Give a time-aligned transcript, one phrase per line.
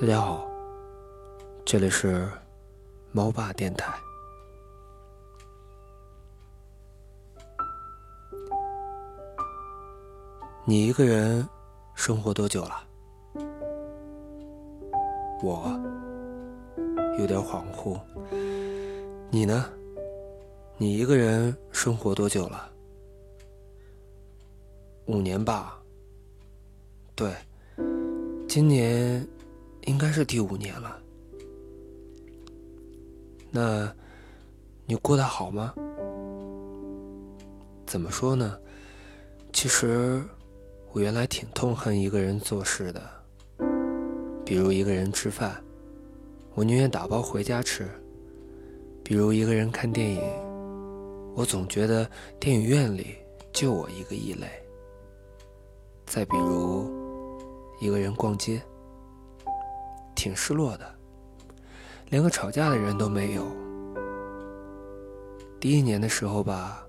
[0.00, 0.48] 大家好，
[1.64, 2.30] 这里是
[3.10, 3.92] 猫爸电台。
[10.64, 11.44] 你一个人
[11.96, 12.80] 生活多久了？
[15.42, 15.68] 我
[17.18, 18.00] 有点恍惚。
[19.30, 19.68] 你呢？
[20.76, 22.70] 你一个人生活多久了？
[25.06, 25.76] 五年吧。
[27.16, 27.34] 对，
[28.48, 29.26] 今年
[29.82, 31.00] 应该是第五年了。
[33.50, 33.92] 那，
[34.86, 35.74] 你过得好吗？
[37.86, 38.58] 怎么说呢？
[39.52, 40.22] 其实。
[40.90, 43.02] 我原来挺痛恨一个人做事的，
[44.42, 45.62] 比如一个人吃饭，
[46.54, 47.84] 我宁愿打包回家吃；
[49.04, 50.22] 比如一个人看电影，
[51.36, 53.14] 我总觉得电影院里
[53.52, 54.46] 就我一个异类；
[56.06, 56.90] 再比如
[57.78, 58.60] 一个人逛街，
[60.18, 60.94] 挺失落的，
[62.10, 63.46] 连个吵架的人都没有。
[65.60, 66.84] 第一年的时候吧，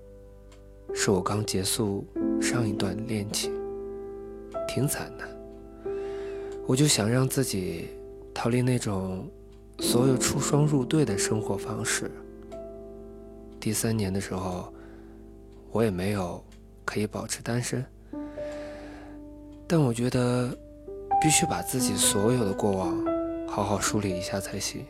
[0.92, 2.04] 是我刚结束
[2.42, 3.52] 上一段恋情。
[4.66, 5.24] 挺惨的，
[6.66, 7.90] 我就想让自己
[8.34, 9.30] 逃离那种
[9.78, 12.10] 所有出双入对的生活方式。
[13.60, 14.72] 第三年的时候，
[15.70, 16.42] 我也没有
[16.84, 17.84] 可以保持单身，
[19.68, 20.56] 但我觉得
[21.20, 22.96] 必须把自己所有的过往
[23.60, 24.86] 好好梳理一下才行。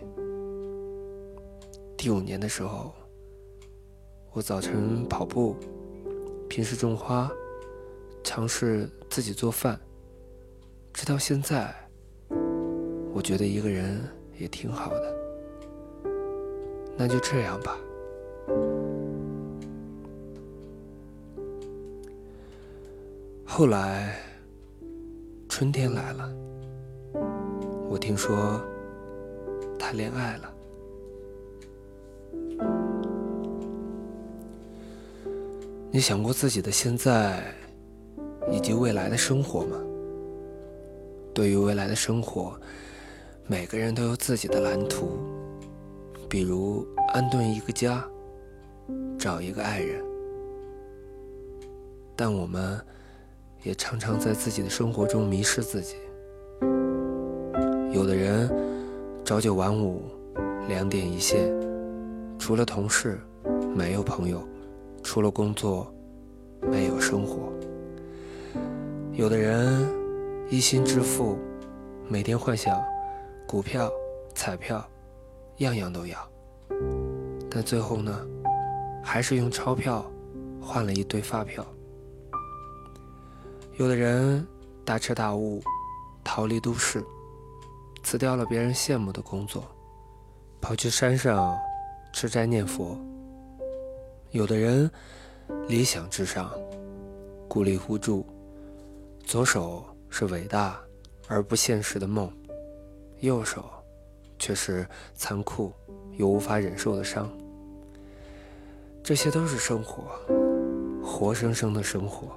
[1.96, 2.94] 第五年的时候，
[4.30, 5.56] 我早晨跑步，
[6.48, 7.28] 平时种花。
[8.22, 9.76] 尝试自己做饭，
[10.92, 11.74] 直到现在，
[13.12, 14.00] 我觉得一个人
[14.38, 15.16] 也挺好的。
[16.96, 17.76] 那就这样吧。
[23.44, 24.16] 后来，
[25.48, 26.32] 春天来了，
[27.90, 28.64] 我听说
[29.76, 30.54] 他恋爱了。
[35.90, 37.42] 你想过自己的现在？
[38.50, 39.76] 以及未来的生活吗？
[41.34, 42.58] 对于未来的生活，
[43.46, 45.18] 每个人都有自己的蓝图，
[46.28, 48.04] 比如安顿一个家，
[49.18, 50.02] 找一个爱人。
[52.16, 52.80] 但我们
[53.62, 55.96] 也常常在自己的生活中迷失自己。
[57.92, 58.48] 有的人
[59.24, 60.04] 朝九晚五，
[60.68, 61.52] 两点一线，
[62.38, 63.20] 除了同事，
[63.74, 64.38] 没有朋友；
[65.02, 65.92] 除了工作，
[66.70, 67.52] 没有生活。
[69.12, 69.84] 有的人
[70.48, 71.36] 一心致富，
[72.08, 72.80] 每天幻想
[73.44, 73.90] 股票、
[74.36, 74.88] 彩票，
[75.56, 76.16] 样样都要，
[77.50, 78.24] 但最后呢，
[79.02, 80.08] 还是用钞票
[80.60, 81.66] 换了一堆发票。
[83.78, 84.46] 有的人
[84.84, 85.60] 大彻大悟，
[86.22, 87.02] 逃离都市，
[88.02, 89.64] 辞掉了别人羡慕的工作，
[90.60, 91.56] 跑去山上
[92.12, 92.98] 吃斋念佛。
[94.30, 94.90] 有的人
[95.68, 96.50] 理想至上，
[97.48, 98.26] 孤立无助。
[99.24, 100.80] 左手是伟大
[101.28, 102.32] 而不现实的梦，
[103.20, 103.64] 右手
[104.38, 105.72] 却是残酷
[106.16, 107.30] 又无法忍受的伤。
[109.02, 110.04] 这些都是生活，
[111.02, 112.28] 活生生的生活。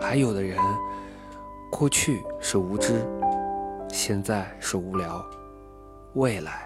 [0.00, 0.58] 还有的人，
[1.70, 3.04] 过去是无知，
[3.90, 5.24] 现在是无聊，
[6.14, 6.64] 未来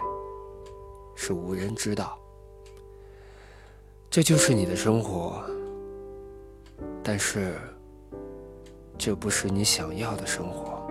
[1.15, 2.19] 是无人知道。
[4.10, 5.44] 这就是你的生活，
[7.03, 7.59] 但是。
[8.99, 10.81] 这不是你想要的生活。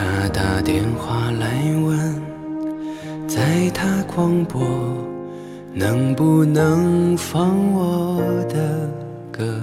[0.00, 2.22] 他打电话来问，
[3.28, 4.62] 在他广播
[5.74, 8.88] 能不能放我的
[9.30, 9.60] 歌？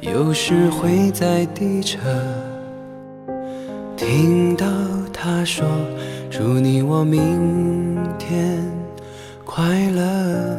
[0.00, 1.98] 有时会在地车
[3.96, 4.64] 听到
[5.12, 5.66] 他说
[6.30, 8.62] ：“祝你我明天
[9.44, 10.56] 快乐。”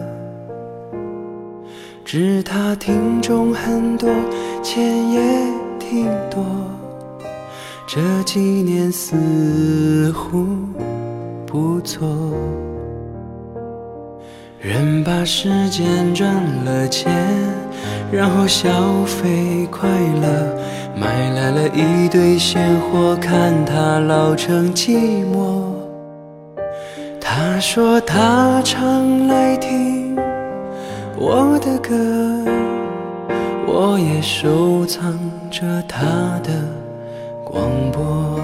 [2.04, 4.10] 知他听众很多，
[4.62, 5.22] 钱也
[5.80, 6.44] 挺多。
[7.92, 10.46] 这几年似乎
[11.48, 12.08] 不错，
[14.60, 16.32] 人把时间赚
[16.66, 17.12] 了钱，
[18.12, 18.70] 然后消
[19.06, 19.90] 费快
[20.22, 20.56] 乐，
[20.96, 25.74] 买来了一堆鲜货，看他老成寂寞。
[27.20, 30.16] 他说他常来听
[31.18, 31.96] 我的歌，
[33.66, 35.12] 我也收藏
[35.50, 36.06] 着他
[36.44, 36.52] 的
[37.52, 38.40] 广播。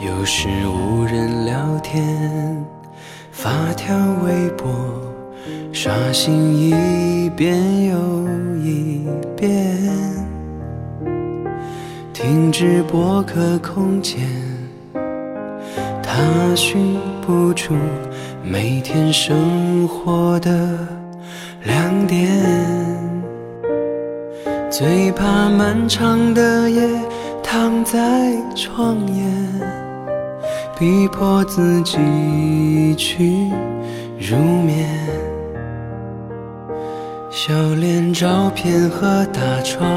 [0.00, 2.64] 有时无人聊天，
[3.30, 4.68] 发条微博，
[5.72, 7.96] 刷新一遍又
[8.60, 9.06] 一
[9.36, 9.78] 遍。
[12.12, 14.28] 停止博客空间，
[16.02, 17.74] 他寻不出
[18.42, 20.78] 每天生活的
[21.62, 22.28] 亮点。
[24.76, 26.82] 最怕漫长的夜，
[27.44, 29.60] 躺在床沿，
[30.76, 33.52] 逼迫自己去
[34.18, 34.88] 入眠。
[37.30, 39.88] 笑脸照片和大床。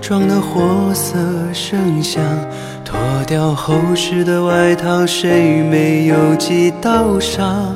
[0.00, 1.18] 装的活色
[1.52, 2.22] 生香，
[2.84, 2.96] 脱
[3.26, 7.74] 掉厚实的外套，谁没有几道伤？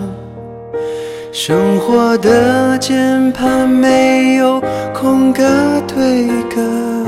[1.33, 4.63] 生活的键盘没有
[4.95, 5.43] 空格
[5.95, 7.07] 对歌，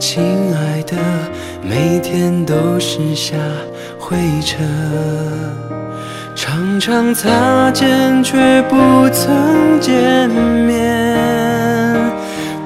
[0.00, 0.20] 亲
[0.52, 0.96] 爱的，
[1.62, 3.36] 每天都是下
[3.98, 4.66] 灰尘，
[6.34, 8.76] 常常擦肩却不
[9.10, 11.16] 曾见面。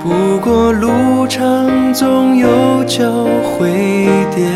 [0.03, 3.05] 不过路长，总有交
[3.43, 3.69] 汇
[4.35, 4.51] 点。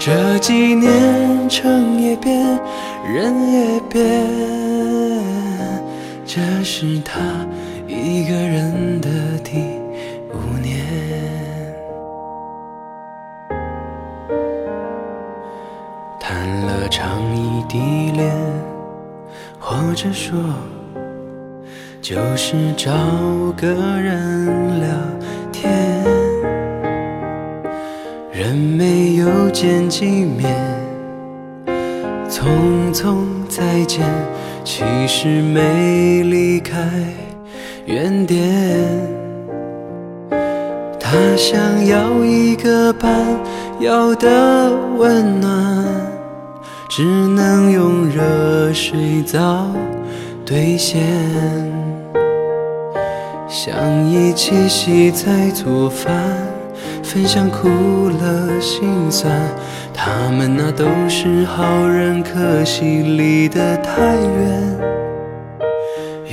[0.00, 2.44] 这几年，城也变，
[3.08, 4.02] 人也变，
[6.34, 7.20] 这是他
[7.86, 9.10] 一个人的
[9.44, 9.58] 第
[10.32, 10.82] 五年。
[16.18, 17.78] 谈了场异地
[18.16, 18.34] 恋，
[19.60, 20.42] 或者说。
[22.00, 22.90] 就是找
[23.54, 23.68] 个
[24.00, 24.88] 人聊
[25.52, 26.02] 天，
[28.32, 30.50] 人没有见几面，
[32.28, 34.00] 匆匆再见，
[34.64, 36.78] 其实没离开
[37.84, 38.40] 原点。
[40.98, 43.10] 他想要一个伴，
[43.80, 45.84] 要的温暖，
[46.88, 49.66] 只能用热水澡
[50.46, 51.02] 兑现。
[53.48, 53.74] 想
[54.10, 56.14] 一起洗菜做饭，
[57.02, 59.30] 分享苦乐心酸。
[59.94, 64.78] 他们那都是好人，可惜离得太远。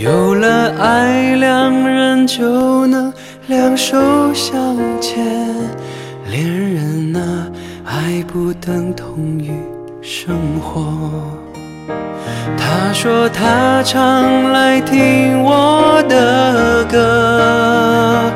[0.02, 3.14] 有了爱，两人就能
[3.48, 3.98] 两手
[4.34, 5.26] 相牵。
[6.32, 7.48] 恋人啊，
[7.86, 9.52] 爱不等同于
[10.02, 10.82] 生活。
[12.58, 18.32] 他说他常来听我的歌，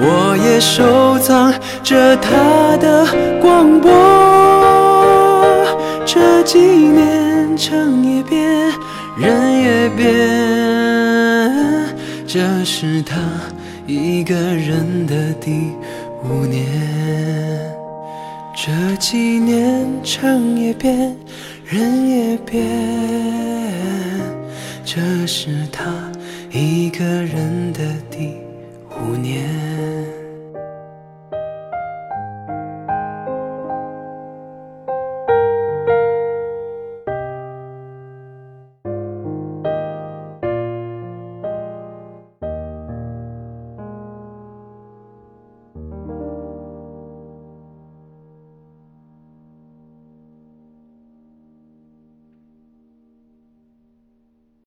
[0.00, 3.06] 我也收藏着他的
[3.40, 4.23] 广播。
[6.46, 8.70] 这几年，城也变，
[9.16, 10.04] 人也变，
[12.26, 13.16] 这是他
[13.86, 15.72] 一个人的第
[16.22, 16.66] 五年。
[18.54, 21.16] 这几年，城也变。
[21.64, 22.62] 人也变，
[24.84, 25.82] 这是他
[26.50, 27.80] 一个人的
[28.10, 28.34] 第
[28.90, 29.48] 五年。